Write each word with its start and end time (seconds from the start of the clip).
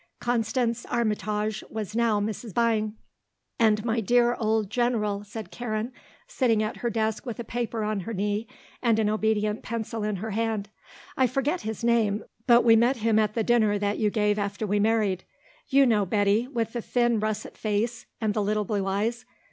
Constance 0.19 0.83
Armytage 0.87 1.63
was 1.69 1.95
now 1.95 2.19
Mrs. 2.19 2.55
Byng. 2.55 2.95
"And 3.59 3.85
my 3.85 3.99
dear 3.99 4.33
old 4.33 4.71
General," 4.71 5.23
said 5.23 5.51
Karen, 5.51 5.91
sitting 6.25 6.63
at 6.63 6.77
her 6.77 6.89
desk 6.89 7.23
with 7.23 7.37
a 7.39 7.43
paper 7.43 7.83
on 7.83 7.99
her 7.99 8.13
knee 8.15 8.47
and 8.81 8.97
an 8.97 9.11
obedient 9.11 9.61
pencil 9.61 10.01
in 10.03 10.15
her 10.15 10.31
hand; 10.31 10.69
"I 11.15 11.27
forget 11.27 11.61
his 11.61 11.83
name, 11.83 12.23
but 12.47 12.63
we 12.63 12.75
met 12.75 12.97
him 12.97 13.19
at 13.19 13.35
the 13.35 13.43
dinner 13.43 13.77
that 13.77 13.99
you 13.99 14.09
gave 14.09 14.39
after 14.39 14.65
we 14.65 14.79
married; 14.79 15.23
you 15.69 15.85
know, 15.85 16.07
Betty, 16.07 16.47
with 16.47 16.73
the 16.73 16.81
thin 16.81 17.19
russet 17.19 17.55
face 17.55 18.07
and 18.19 18.33
the 18.33 18.41
little 18.41 18.65
blue 18.65 18.87
eyes. 18.87 19.25